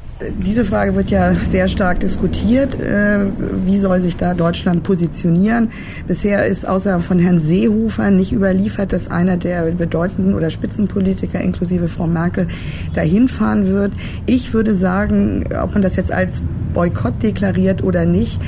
Diese 0.47 0.64
Frage 0.64 0.95
wird 0.95 1.11
ja 1.11 1.33
sehr 1.35 1.66
stark 1.66 2.00
diskutiert. 2.00 2.78
Äh, 2.78 3.26
wie 3.64 3.78
soll 3.78 4.00
sich 4.00 4.16
da 4.16 4.35
Deutschland 4.35 4.85
positionieren? 4.85 5.73
Bisher 6.07 6.47
ist 6.47 6.69
außer 6.69 7.00
von 7.00 7.19
Herrn 7.19 7.40
Seehofer 7.40 8.11
nicht 8.11 8.30
überliefert, 8.30 8.92
dass 8.92 9.11
einer 9.11 9.38
der 9.38 9.62
bedeutenden 9.73 10.35
oder 10.35 10.50
Spitzenpolitiker 10.50 11.40
inklusive 11.40 11.88
Frau 11.88 12.07
Merkel 12.07 12.47
dahin 12.92 13.28
fahren 13.28 13.66
wird. 13.66 13.92
Ich 14.26 14.52
würde 14.52 14.76
sagen, 14.76 15.49
ob 15.61 15.73
man 15.73 15.83
das 15.83 15.97
jetzt 15.97 16.12
als 16.12 16.42
Boykott 16.75 17.23
deklariert 17.23 17.83
oder 17.83 18.04
nicht, 18.04 18.38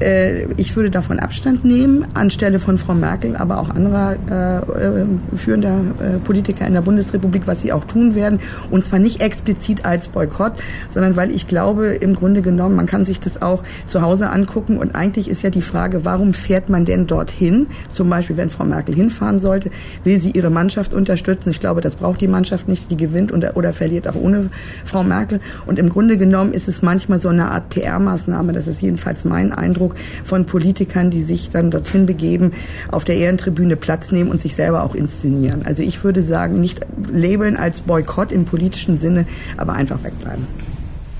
Äh, 0.00 0.46
ich 0.56 0.76
würde 0.76 0.90
davon 0.90 1.18
Abstand 1.18 1.64
nehmen, 1.64 2.06
anstelle 2.14 2.58
von 2.58 2.78
Frau 2.78 2.94
Merkel, 2.94 3.36
aber 3.36 3.58
auch 3.60 3.70
anderer 3.70 4.16
äh, 4.30 5.02
äh, 5.02 5.06
führender 5.36 5.80
äh, 6.00 6.18
Politiker 6.18 6.66
in 6.66 6.74
der 6.74 6.82
Bundesrepublik, 6.82 7.46
was 7.46 7.60
sie 7.62 7.72
auch 7.72 7.84
tun 7.84 8.14
werden. 8.14 8.40
Und 8.70 8.84
zwar 8.84 8.98
nicht 8.98 9.20
explizit 9.20 9.84
als 9.84 10.08
Boykott, 10.08 10.54
sondern 10.88 11.16
weil 11.16 11.30
ich 11.30 11.46
glaube, 11.46 11.88
im 11.88 12.14
Grunde 12.14 12.42
genommen, 12.42 12.76
man 12.76 12.86
kann 12.86 13.04
sich 13.04 13.20
das 13.20 13.42
auch 13.42 13.62
zu 13.86 14.02
Hause 14.02 14.30
angucken. 14.30 14.78
Und 14.78 14.94
eigentlich 14.94 15.28
ist 15.28 15.42
ja 15.42 15.50
die 15.50 15.62
Frage, 15.62 16.04
warum 16.04 16.34
fährt 16.34 16.68
man 16.68 16.84
denn 16.84 17.06
dorthin? 17.06 17.66
Zum 17.90 18.08
Beispiel, 18.08 18.36
wenn 18.36 18.50
Frau 18.50 18.64
Merkel 18.64 18.94
hinfahren 18.94 19.40
sollte, 19.40 19.70
will 20.04 20.18
sie 20.20 20.30
ihre 20.30 20.50
Mannschaft 20.50 20.94
unterstützen. 20.94 21.50
Ich 21.50 21.60
glaube, 21.60 21.80
das 21.80 21.94
braucht 21.94 22.20
die 22.20 22.28
Mannschaft 22.28 22.68
nicht, 22.68 22.90
die 22.90 22.96
gewinnt 22.96 23.32
oder, 23.32 23.56
oder 23.56 23.72
verliert 23.72 24.08
auch 24.08 24.14
ohne 24.14 24.50
Frau 24.84 25.02
Merkel. 25.02 25.40
Und 25.66 25.78
im 25.78 25.88
Grunde 25.88 26.16
genommen 26.16 26.52
ist 26.52 26.68
es 26.68 26.82
manchmal 26.82 27.18
so 27.18 27.28
eine 27.28 27.50
Art 27.50 27.68
PR-Maßnahme, 27.70 28.52
das 28.52 28.66
ist 28.66 28.80
jedenfalls 28.80 29.24
mein 29.24 29.52
Eindruck 29.52 29.89
von 30.24 30.46
Politikern, 30.46 31.10
die 31.10 31.22
sich 31.22 31.50
dann 31.50 31.70
dorthin 31.70 32.06
begeben, 32.06 32.52
auf 32.90 33.04
der 33.04 33.16
Ehrentribüne 33.16 33.76
Platz 33.76 34.12
nehmen 34.12 34.30
und 34.30 34.40
sich 34.40 34.54
selber 34.54 34.82
auch 34.82 34.94
inszenieren. 34.94 35.62
Also 35.64 35.82
ich 35.82 36.02
würde 36.04 36.22
sagen, 36.22 36.60
nicht 36.60 36.80
labeln 37.12 37.56
als 37.56 37.80
Boykott 37.80 38.32
im 38.32 38.44
politischen 38.44 38.98
Sinne, 38.98 39.26
aber 39.56 39.74
einfach 39.74 40.02
wegbleiben. 40.02 40.46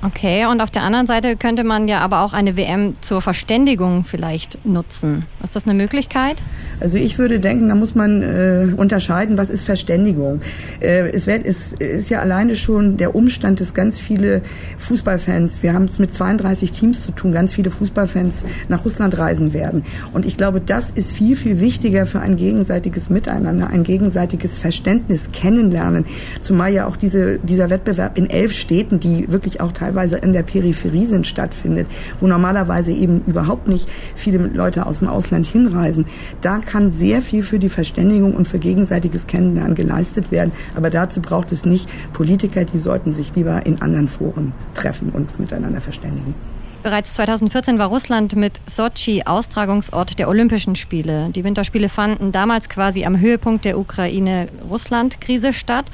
Okay, 0.02 0.46
und 0.46 0.62
auf 0.62 0.70
der 0.70 0.82
anderen 0.82 1.06
Seite 1.06 1.36
könnte 1.36 1.62
man 1.62 1.86
ja 1.86 1.98
aber 1.98 2.22
auch 2.22 2.32
eine 2.32 2.56
WM 2.56 2.94
zur 3.02 3.20
Verständigung 3.20 4.04
vielleicht 4.04 4.64
nutzen. 4.64 5.26
Ist 5.44 5.56
das 5.56 5.64
eine 5.64 5.74
Möglichkeit? 5.74 6.42
Also 6.80 6.96
ich 6.96 7.18
würde 7.18 7.38
denken, 7.38 7.68
da 7.68 7.74
muss 7.74 7.94
man 7.94 8.22
äh, 8.22 8.72
unterscheiden, 8.74 9.36
was 9.36 9.50
ist 9.50 9.64
Verständigung. 9.64 10.40
Äh, 10.80 11.10
es, 11.10 11.26
wird, 11.26 11.44
es 11.44 11.74
ist 11.74 12.08
ja 12.08 12.20
alleine 12.20 12.56
schon 12.56 12.96
der 12.96 13.14
Umstand, 13.14 13.60
dass 13.60 13.74
ganz 13.74 13.98
viele 13.98 14.40
Fußballfans, 14.78 15.62
wir 15.62 15.74
haben 15.74 15.84
es 15.84 15.98
mit 15.98 16.14
32 16.14 16.72
Teams 16.72 17.04
zu 17.04 17.12
tun, 17.12 17.32
ganz 17.32 17.52
viele 17.52 17.70
Fußballfans 17.70 18.44
nach 18.68 18.86
Russland 18.86 19.18
reisen 19.18 19.52
werden. 19.52 19.84
Und 20.14 20.24
ich 20.24 20.38
glaube, 20.38 20.62
das 20.62 20.88
ist 20.88 21.10
viel, 21.10 21.36
viel 21.36 21.60
wichtiger 21.60 22.06
für 22.06 22.20
ein 22.20 22.38
gegenseitiges 22.38 23.10
Miteinander, 23.10 23.66
ein 23.66 23.82
gegenseitiges 23.82 24.56
Verständnis, 24.56 25.30
Kennenlernen. 25.32 26.06
Zumal 26.40 26.72
ja 26.72 26.86
auch 26.86 26.96
diese, 26.96 27.38
dieser 27.38 27.68
Wettbewerb 27.68 28.16
in 28.16 28.30
elf 28.30 28.54
Städten, 28.54 28.98
die 28.98 29.30
wirklich 29.30 29.60
auch 29.60 29.72
teilweise 29.72 29.89
teilweise 29.90 30.18
in 30.18 30.32
der 30.32 30.44
Peripherie 30.44 31.06
sind, 31.06 31.26
stattfindet, 31.26 31.88
wo 32.20 32.26
normalerweise 32.28 32.92
eben 32.92 33.22
überhaupt 33.26 33.66
nicht 33.66 33.88
viele 34.14 34.38
Leute 34.38 34.86
aus 34.86 35.00
dem 35.00 35.08
Ausland 35.08 35.46
hinreisen. 35.46 36.06
Da 36.42 36.58
kann 36.58 36.92
sehr 36.92 37.22
viel 37.22 37.42
für 37.42 37.58
die 37.58 37.68
Verständigung 37.68 38.34
und 38.34 38.46
für 38.46 38.60
gegenseitiges 38.60 39.26
Kennenlernen 39.26 39.74
geleistet 39.74 40.30
werden. 40.30 40.52
Aber 40.76 40.90
dazu 40.90 41.20
braucht 41.20 41.50
es 41.50 41.64
nicht 41.64 41.88
Politiker, 42.12 42.64
die 42.64 42.78
sollten 42.78 43.12
sich 43.12 43.34
lieber 43.34 43.66
in 43.66 43.82
anderen 43.82 44.08
Foren 44.08 44.52
treffen 44.74 45.10
und 45.10 45.40
miteinander 45.40 45.80
verständigen. 45.80 46.34
Bereits 46.82 47.12
2014 47.12 47.78
war 47.78 47.88
Russland 47.88 48.36
mit 48.36 48.58
Sochi 48.64 49.24
Austragungsort 49.26 50.18
der 50.18 50.28
Olympischen 50.30 50.76
Spiele. 50.76 51.28
Die 51.28 51.44
Winterspiele 51.44 51.90
fanden 51.90 52.32
damals 52.32 52.70
quasi 52.70 53.04
am 53.04 53.20
Höhepunkt 53.20 53.66
der 53.66 53.78
Ukraine-Russland-Krise 53.78 55.52
statt. 55.52 55.84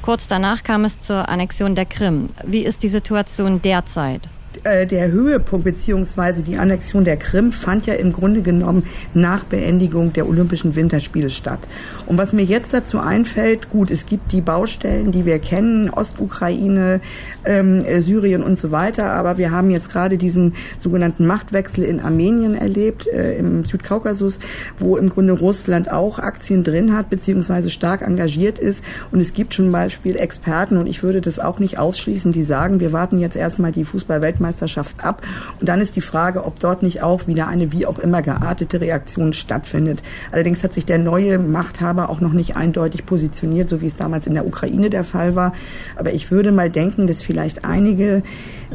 Kurz 0.00 0.28
danach 0.28 0.62
kam 0.62 0.84
es 0.84 1.00
zur 1.00 1.28
Annexion 1.28 1.74
der 1.74 1.86
Krim. 1.86 2.28
Wie 2.46 2.64
ist 2.64 2.84
die 2.84 2.88
Situation 2.88 3.60
derzeit? 3.62 4.28
Äh, 4.68 4.86
der 4.86 5.10
Höhepunkt 5.10 5.64
beziehungsweise 5.64 6.42
die 6.42 6.58
Annexion 6.58 7.04
der 7.04 7.16
Krim 7.16 7.52
fand 7.52 7.86
ja 7.86 7.94
im 7.94 8.12
Grunde 8.12 8.42
genommen 8.42 8.84
nach 9.14 9.44
Beendigung 9.44 10.12
der 10.12 10.28
Olympischen 10.28 10.76
Winterspiele 10.76 11.30
statt. 11.30 11.60
Und 12.06 12.18
was 12.18 12.32
mir 12.32 12.42
jetzt 12.42 12.74
dazu 12.74 12.98
einfällt, 12.98 13.70
gut, 13.70 13.90
es 13.90 14.06
gibt 14.06 14.32
die 14.32 14.40
Baustellen, 14.40 15.12
die 15.12 15.24
wir 15.24 15.38
kennen, 15.38 15.90
Ostukraine, 15.90 17.00
ähm, 17.44 17.84
Syrien 18.00 18.42
und 18.42 18.58
so 18.58 18.70
weiter, 18.70 19.12
aber 19.12 19.38
wir 19.38 19.50
haben 19.50 19.70
jetzt 19.70 19.90
gerade 19.90 20.18
diesen 20.18 20.54
sogenannten 20.78 21.26
Machtwechsel 21.26 21.84
in 21.84 22.00
Armenien 22.00 22.54
erlebt, 22.54 23.06
äh, 23.06 23.38
im 23.38 23.64
Südkaukasus, 23.64 24.38
wo 24.78 24.96
im 24.96 25.08
Grunde 25.08 25.32
Russland 25.32 25.90
auch 25.90 26.18
Aktien 26.18 26.64
drin 26.64 26.94
hat, 26.94 27.10
beziehungsweise 27.10 27.70
stark 27.70 28.02
engagiert 28.02 28.58
ist. 28.58 28.82
Und 29.12 29.20
es 29.20 29.32
gibt 29.32 29.54
zum 29.54 29.72
Beispiel 29.72 30.16
Experten, 30.16 30.76
und 30.76 30.86
ich 30.86 31.02
würde 31.02 31.20
das 31.20 31.38
auch 31.38 31.58
nicht 31.58 31.78
ausschließen, 31.78 32.32
die 32.32 32.42
sagen, 32.42 32.80
wir 32.80 32.92
warten 32.92 33.18
jetzt 33.18 33.36
erstmal 33.36 33.72
die 33.72 33.84
Fußballweltmeisterschaft 33.84 34.57
Weltmeisterschaft 34.58 35.04
ab. 35.04 35.22
Und 35.60 35.68
dann 35.68 35.80
ist 35.80 35.96
die 35.96 36.00
Frage, 36.00 36.44
ob 36.44 36.58
dort 36.58 36.82
nicht 36.82 37.02
auch 37.02 37.26
wieder 37.26 37.48
eine 37.48 37.72
wie 37.72 37.86
auch 37.86 37.98
immer 37.98 38.22
geartete 38.22 38.80
Reaktion 38.80 39.32
stattfindet. 39.32 40.02
Allerdings 40.32 40.62
hat 40.62 40.72
sich 40.72 40.84
der 40.84 40.98
neue 40.98 41.38
Machthaber 41.38 42.10
auch 42.10 42.20
noch 42.20 42.32
nicht 42.32 42.56
eindeutig 42.56 43.06
positioniert, 43.06 43.68
so 43.68 43.80
wie 43.80 43.86
es 43.86 43.96
damals 43.96 44.26
in 44.26 44.34
der 44.34 44.46
Ukraine 44.46 44.90
der 44.90 45.04
Fall 45.04 45.34
war. 45.34 45.52
Aber 45.96 46.12
ich 46.12 46.30
würde 46.30 46.52
mal 46.52 46.70
denken, 46.70 47.06
dass 47.06 47.22
vielleicht 47.22 47.64
einige 47.64 48.22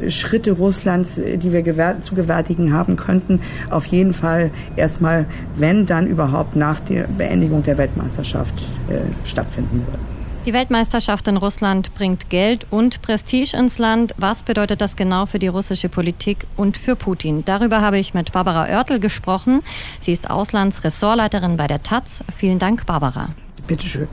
Schritte 0.10 0.52
Russlands, 0.52 1.16
die 1.16 1.52
wir 1.52 1.63
zu 2.02 2.16
gewärtigen 2.16 2.74
haben 2.74 2.96
könnten, 2.96 3.42
auf 3.70 3.86
jeden 3.86 4.13
Fall 4.13 4.52
erstmal, 4.75 5.25
wenn 5.56 5.86
dann 5.86 6.08
überhaupt 6.08 6.56
nach 6.56 6.80
der 6.80 7.08
Beendigung 7.08 7.63
der 7.63 7.78
Weltmeisterschaft 7.78 8.68
äh, 8.90 9.28
stattfinden 9.28 9.84
würden. 9.86 10.23
Die 10.46 10.52
Weltmeisterschaft 10.52 11.30
in 11.30 11.38
Russland 11.38 11.94
bringt 11.94 12.30
Geld 12.30 12.68
und 12.70 13.02
Prestige 13.02 13.56
ins 13.56 13.78
Land. 13.78 14.14
Was 14.18 14.44
bedeutet 14.44 14.82
das 14.82 14.98
genau 14.98 15.26
für 15.26 15.40
die 15.40 15.48
russische 15.48 15.88
Politik 15.88 16.46
und 16.58 16.76
für 16.76 16.98
Putin? 16.98 17.46
Darüber 17.46 17.80
habe 17.80 17.98
ich 17.98 18.14
mit 18.14 18.34
Barbara 18.34 18.66
Oertel 18.66 19.00
gesprochen. 19.00 19.62
Sie 20.02 20.12
ist 20.12 20.30
Auslandsressortleiterin 20.30 21.56
bei 21.56 21.68
der 21.68 21.82
Taz. 21.82 22.26
Vielen 22.36 22.60
Dank, 22.60 22.86
Barbara. 22.86 23.30
Bitteschön. 23.68 24.10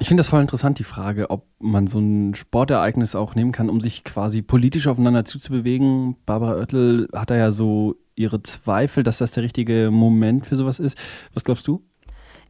Ich 0.00 0.08
finde 0.08 0.22
das 0.22 0.28
voll 0.28 0.40
interessant, 0.40 0.80
die 0.80 0.84
Frage, 0.84 1.30
ob 1.30 1.46
man 1.60 1.86
so 1.86 2.00
ein 2.00 2.34
Sportereignis 2.34 3.14
auch 3.14 3.36
nehmen 3.36 3.52
kann, 3.52 3.70
um 3.70 3.80
sich 3.80 4.02
quasi 4.02 4.42
politisch 4.42 4.88
aufeinander 4.88 5.24
zuzubewegen. 5.24 6.16
Barbara 6.26 6.56
Oertel 6.56 7.06
hat 7.14 7.30
da 7.30 7.36
ja 7.36 7.52
so 7.52 7.94
ihre 8.16 8.42
Zweifel, 8.42 9.04
dass 9.04 9.18
das 9.18 9.30
der 9.30 9.44
richtige 9.44 9.90
Moment 9.92 10.44
für 10.44 10.56
sowas 10.56 10.80
ist. 10.80 10.98
Was 11.34 11.44
glaubst 11.44 11.68
du? 11.68 11.84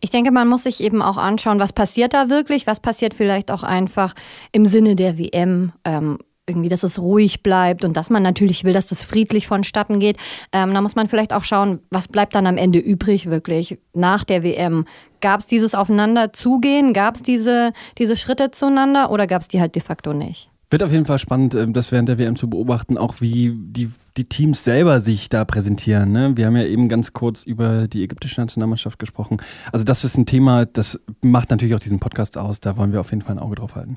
Ich 0.00 0.10
denke, 0.10 0.30
man 0.30 0.48
muss 0.48 0.64
sich 0.64 0.82
eben 0.82 1.02
auch 1.02 1.16
anschauen, 1.16 1.58
was 1.58 1.72
passiert 1.72 2.14
da 2.14 2.28
wirklich, 2.28 2.66
was 2.66 2.80
passiert 2.80 3.14
vielleicht 3.14 3.50
auch 3.50 3.62
einfach 3.62 4.14
im 4.52 4.66
Sinne 4.66 4.96
der 4.96 5.18
WM. 5.18 5.72
Ähm, 5.84 6.18
irgendwie, 6.48 6.68
dass 6.68 6.84
es 6.84 7.00
ruhig 7.00 7.42
bleibt 7.42 7.84
und 7.84 7.96
dass 7.96 8.08
man 8.08 8.22
natürlich 8.22 8.64
will, 8.64 8.72
dass 8.72 8.86
das 8.86 9.04
friedlich 9.04 9.48
vonstatten 9.48 9.98
geht. 9.98 10.16
Ähm, 10.52 10.72
da 10.72 10.80
muss 10.80 10.94
man 10.94 11.08
vielleicht 11.08 11.32
auch 11.32 11.42
schauen, 11.42 11.80
was 11.90 12.08
bleibt 12.08 12.34
dann 12.34 12.46
am 12.46 12.56
Ende 12.56 12.78
übrig 12.78 13.28
wirklich 13.28 13.78
nach 13.94 14.24
der 14.24 14.42
WM. 14.42 14.84
Gab 15.20 15.40
es 15.40 15.46
dieses 15.46 15.74
Aufeinanderzugehen? 15.74 16.92
Gab 16.92 17.16
es 17.16 17.22
diese, 17.22 17.72
diese 17.98 18.16
Schritte 18.16 18.52
zueinander 18.52 19.10
oder 19.10 19.26
gab 19.26 19.42
es 19.42 19.48
die 19.48 19.60
halt 19.60 19.74
de 19.74 19.82
facto 19.82 20.12
nicht? 20.12 20.50
Wird 20.68 20.82
auf 20.82 20.90
jeden 20.90 21.04
Fall 21.04 21.18
spannend, 21.20 21.54
ähm, 21.54 21.72
das 21.72 21.92
während 21.92 22.08
der 22.08 22.18
WM 22.18 22.34
zu 22.34 22.50
beobachten, 22.50 22.98
auch 22.98 23.20
wie 23.20 23.52
die, 23.56 23.88
die 24.16 24.24
Teams 24.24 24.64
selber 24.64 25.00
sich 25.00 25.28
da 25.28 25.44
präsentieren. 25.44 26.10
Ne? 26.10 26.36
Wir 26.36 26.46
haben 26.46 26.56
ja 26.56 26.64
eben 26.64 26.88
ganz 26.88 27.12
kurz 27.12 27.44
über 27.44 27.86
die 27.86 28.02
ägyptische 28.02 28.40
Nationalmannschaft 28.40 28.98
gesprochen. 28.98 29.36
Also 29.70 29.84
das 29.84 30.02
ist 30.02 30.18
ein 30.18 30.26
Thema, 30.26 30.66
das 30.66 30.98
macht 31.22 31.50
natürlich 31.50 31.74
auch 31.76 31.80
diesen 31.80 32.00
Podcast 32.00 32.36
aus. 32.36 32.58
Da 32.58 32.76
wollen 32.76 32.92
wir 32.92 33.00
auf 33.00 33.10
jeden 33.10 33.22
Fall 33.22 33.36
ein 33.36 33.38
Auge 33.38 33.54
drauf 33.56 33.76
halten. 33.76 33.96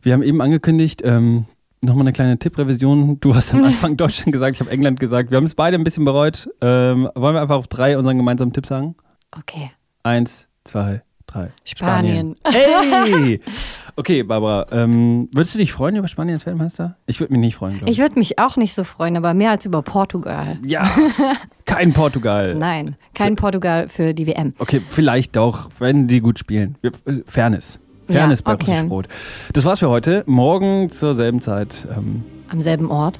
Wir 0.00 0.14
haben 0.14 0.22
eben 0.22 0.40
angekündigt, 0.40 1.02
ähm, 1.04 1.44
nochmal 1.82 2.04
eine 2.04 2.14
kleine 2.14 2.38
Tipprevision. 2.38 3.20
Du 3.20 3.34
hast 3.34 3.52
am 3.52 3.62
Anfang 3.64 3.98
Deutschland 3.98 4.32
gesagt, 4.32 4.56
ich 4.56 4.60
habe 4.60 4.70
England 4.70 5.00
gesagt. 5.00 5.30
Wir 5.30 5.36
haben 5.36 5.44
es 5.44 5.54
beide 5.54 5.76
ein 5.76 5.84
bisschen 5.84 6.06
bereut. 6.06 6.48
Ähm, 6.62 7.10
wollen 7.14 7.34
wir 7.34 7.42
einfach 7.42 7.56
auf 7.56 7.68
drei 7.68 7.98
unseren 7.98 8.16
gemeinsamen 8.16 8.54
Tipp 8.54 8.66
sagen? 8.66 8.96
Okay. 9.36 9.70
Eins, 10.02 10.48
zwei, 10.64 11.02
drei. 11.26 11.50
Spanien. 11.64 12.36
Spanien. 12.48 13.12
Hey! 13.14 13.40
Okay, 14.00 14.22
Barbara, 14.22 14.66
ähm, 14.72 15.28
würdest 15.34 15.54
du 15.54 15.58
dich 15.58 15.74
freuen 15.74 15.94
über 15.94 16.08
Spanien 16.08 16.32
als 16.36 16.46
Weltmeister? 16.46 16.96
Ich 17.04 17.20
würde 17.20 17.34
mich 17.34 17.40
nicht 17.40 17.56
freuen, 17.56 17.76
glaube 17.76 17.90
ich. 17.90 17.98
Ich 17.98 18.02
würde 18.02 18.18
mich 18.18 18.38
auch 18.38 18.56
nicht 18.56 18.72
so 18.72 18.82
freuen, 18.82 19.14
aber 19.14 19.34
mehr 19.34 19.50
als 19.50 19.66
über 19.66 19.82
Portugal. 19.82 20.56
Ja, 20.64 20.90
kein 21.66 21.92
Portugal. 21.92 22.54
Nein, 22.54 22.96
kein 23.12 23.36
Portugal 23.36 23.90
für 23.90 24.14
die 24.14 24.26
WM. 24.26 24.54
Okay, 24.58 24.80
vielleicht 24.86 25.36
doch, 25.36 25.68
wenn 25.80 26.06
die 26.06 26.20
gut 26.20 26.38
spielen. 26.38 26.78
Äh, 26.80 26.92
Fairness. 27.26 27.78
Fairness 28.06 28.42
ja, 28.46 28.54
bei. 28.54 28.64
Russisch 28.64 28.90
Rot. 28.90 29.06
Das 29.52 29.66
war's 29.66 29.80
für 29.80 29.90
heute. 29.90 30.24
Morgen 30.24 30.88
zur 30.88 31.14
selben 31.14 31.42
Zeit. 31.42 31.86
Ähm, 31.94 32.24
Am 32.50 32.62
selben 32.62 32.90
Ort. 32.90 33.18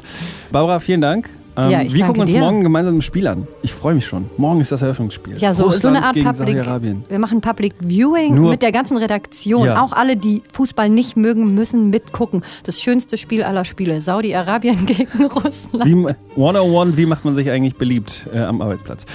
Barbara, 0.50 0.80
vielen 0.80 1.02
Dank. 1.02 1.28
Ähm, 1.64 1.70
ja, 1.70 1.92
wir 1.92 2.04
gucken 2.06 2.22
uns 2.22 2.30
dir. 2.30 2.40
morgen 2.40 2.62
gemeinsam 2.62 2.98
ein 2.98 3.02
Spiel 3.02 3.26
an. 3.26 3.46
Ich 3.62 3.72
freue 3.72 3.94
mich 3.94 4.06
schon. 4.06 4.30
Morgen 4.36 4.60
ist 4.60 4.72
das 4.72 4.82
Eröffnungsspiel. 4.82 5.38
Ja, 5.38 5.54
so, 5.54 5.70
so 5.70 5.88
eine 5.88 6.02
Art 6.04 6.14
Public. 6.14 6.64
Wir 7.08 7.18
machen 7.18 7.40
Public 7.40 7.74
Viewing 7.80 8.34
Nur 8.34 8.50
mit 8.50 8.62
der 8.62 8.72
ganzen 8.72 8.96
Redaktion. 8.96 9.66
Ja. 9.66 9.82
Auch 9.82 9.92
alle, 9.92 10.16
die 10.16 10.42
Fußball 10.52 10.88
nicht 10.88 11.16
mögen, 11.16 11.54
müssen 11.54 11.90
mitgucken. 11.90 12.42
Das 12.64 12.80
schönste 12.80 13.18
Spiel 13.18 13.42
aller 13.42 13.64
Spiele. 13.64 14.00
Saudi-Arabien 14.00 14.86
gegen 14.86 15.26
Russland. 15.26 15.84
Wie, 15.84 16.06
101, 16.36 16.96
wie 16.96 17.06
macht 17.06 17.24
man 17.24 17.34
sich 17.34 17.50
eigentlich 17.50 17.76
beliebt 17.76 18.26
äh, 18.32 18.38
am 18.40 18.62
Arbeitsplatz? 18.62 19.06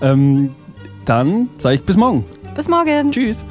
Ähm, 0.00 0.50
dann 1.04 1.48
sage 1.58 1.76
ich 1.76 1.82
bis 1.84 1.96
morgen. 1.96 2.24
Bis 2.54 2.68
morgen. 2.68 3.10
Tschüss. 3.10 3.44